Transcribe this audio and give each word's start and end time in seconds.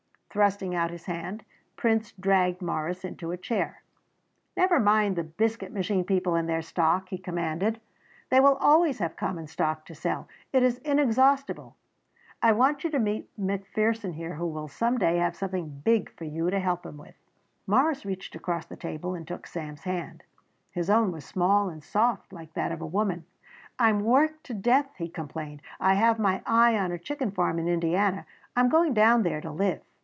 Thrusting 0.33 0.73
out 0.73 0.91
his 0.91 1.07
hand, 1.07 1.43
Prince 1.75 2.13
dragged 2.13 2.61
Morris 2.61 3.03
into 3.03 3.31
a 3.33 3.37
chair. 3.37 3.81
"Never 4.55 4.79
mind 4.79 5.17
the 5.17 5.25
Biscuit 5.25 5.73
Machine 5.73 6.05
people 6.05 6.35
and 6.35 6.47
their 6.47 6.61
stock," 6.61 7.09
he 7.09 7.17
commanded; 7.17 7.81
"they 8.29 8.39
will 8.39 8.55
always 8.61 8.99
have 8.99 9.17
common 9.17 9.45
stock 9.47 9.83
to 9.87 9.93
sell. 9.93 10.29
It 10.53 10.63
is 10.63 10.77
inexhaustible. 10.85 11.75
I 12.41 12.53
want 12.53 12.85
you 12.85 12.89
to 12.91 12.97
meet 12.97 13.29
McPherson 13.37 14.13
here 14.13 14.35
who 14.35 14.47
will 14.47 14.69
some 14.69 14.97
day 14.97 15.17
have 15.17 15.35
something 15.35 15.81
big 15.83 16.09
for 16.11 16.23
you 16.23 16.49
to 16.49 16.61
help 16.61 16.85
him 16.85 16.95
with." 16.95 17.15
Morris 17.67 18.05
reached 18.05 18.33
across 18.33 18.65
the 18.65 18.77
table 18.77 19.13
and 19.15 19.27
took 19.27 19.45
Sam's 19.45 19.83
hand; 19.83 20.23
his 20.71 20.89
own 20.89 21.11
was 21.11 21.25
small 21.25 21.67
and 21.67 21.83
soft 21.83 22.31
like 22.31 22.53
that 22.53 22.71
of 22.71 22.79
a 22.79 22.85
woman. 22.85 23.25
"I 23.77 23.89
am 23.89 23.99
worked 23.99 24.45
to 24.45 24.53
death," 24.53 24.95
he 24.95 25.09
complained; 25.09 25.61
"I 25.81 25.95
have 25.95 26.19
my 26.19 26.41
eye 26.45 26.77
on 26.77 26.93
a 26.93 26.97
chicken 26.97 27.31
farm 27.31 27.59
in 27.59 27.67
Indiana. 27.67 28.25
I 28.55 28.61
am 28.61 28.69
going 28.69 28.93
down 28.93 29.23
there 29.23 29.41
to 29.41 29.51
live." 29.51 29.81